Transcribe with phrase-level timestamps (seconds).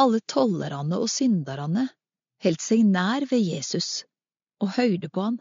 [0.00, 1.86] Alle tollerne og synderne
[2.42, 4.04] heldt seg nær ved Jesus
[4.62, 5.38] og høyde på han.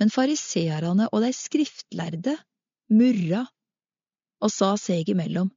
[0.00, 2.34] Men fariseerne og de skriftlærde
[2.92, 3.44] murra
[4.42, 5.52] og sa seg imellom,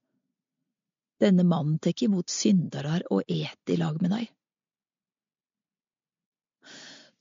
[1.24, 4.26] denne mannen tek imot syndere og et i lag med dei.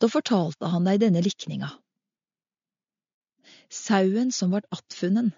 [0.03, 1.71] Da fortalte han dei denne likninga.
[3.73, 5.33] Sauen som vart attfunnen.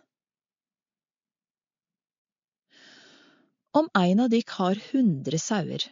[3.77, 5.83] Om ein av dykk har hundre sauer,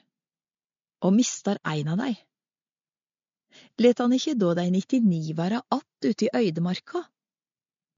[1.05, 2.15] og mistar ein av dei,
[3.85, 7.03] let han ikkje da dei 99 være att ute i øydemarka,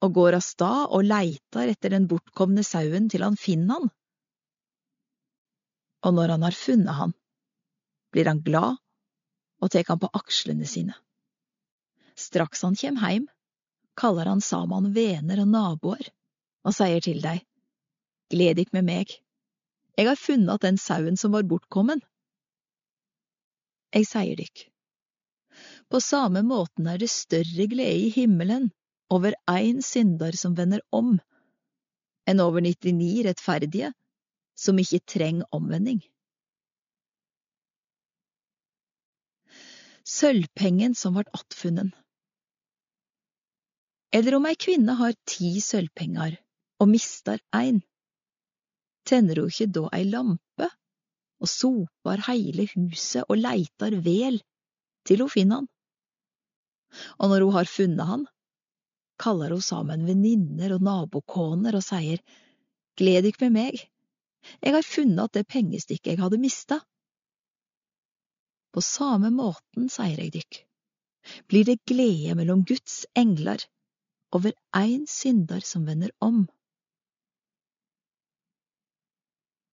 [0.03, 3.93] og går av stad og leitar etter den bortkomne sauen til han finner han?
[6.07, 7.15] Og når han har funnet han,
[8.13, 8.77] blir han glad
[9.63, 10.97] og tek han på akslene sine.
[12.17, 13.29] Straks han kjem heim,
[13.97, 16.11] kaller han saman vener og naboer
[16.67, 17.39] og sier til dei,
[18.35, 19.15] gled ikk med meg,
[19.97, 22.01] eg har funnet att den sauen som var bortkommen.
[23.95, 24.67] Jeg sier dykk,
[25.89, 28.69] på samme måten er det større glede i himmelen
[29.11, 31.15] over én synder som vender om,
[32.29, 33.93] enn over 99 rettferdige
[34.59, 36.03] som ikke trenger omvending.
[40.07, 41.95] Sølvpengen som ble attfunnen
[44.15, 46.37] Eller om ei kvinne har ti sølvpenger
[46.81, 47.81] og mister ein,
[49.07, 50.69] tenner ho ikkje da ei lampe
[51.43, 54.41] og sopar heile huset og leitar vel
[55.07, 55.69] til ho finner han?
[57.21, 58.25] Og når ho har funnet han,
[59.21, 62.21] kaller ho sammen venninner og nabokoner og sier,
[62.97, 63.81] gled dykk med meg,
[64.63, 66.81] eg har funnet att det pengestykket eg hadde mista.
[68.73, 70.61] På same måten, sier eg dykk,
[71.49, 73.65] blir det glede mellom Guds engler
[74.37, 76.47] over ein synder som vender om.